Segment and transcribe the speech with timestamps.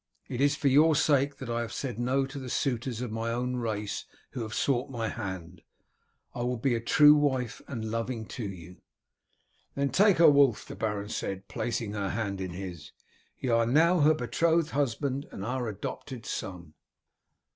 [0.27, 3.29] It is for your sake that I have said no to the suitors of my
[3.31, 5.61] own race who have sought my hand.
[6.33, 8.77] I will be a true wife and loving to you."
[9.75, 12.91] "Then take her, Wulf," the baron said, placing her hand in his.
[13.37, 16.73] "You are now her betrothed husband and our adopted son."